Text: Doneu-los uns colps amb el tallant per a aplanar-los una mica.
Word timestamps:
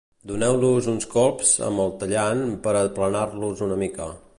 Doneu-los 0.29 0.87
uns 0.93 1.05
colps 1.11 1.53
amb 1.69 1.85
el 1.85 1.95
tallant 2.05 2.45
per 2.67 2.77
a 2.77 2.85
aplanar-los 2.91 3.67
una 3.69 3.83
mica. 3.89 4.15